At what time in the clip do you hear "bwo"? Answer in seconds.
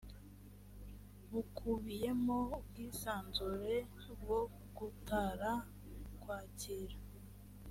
4.19-4.39